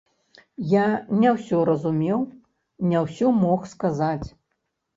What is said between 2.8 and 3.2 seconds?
не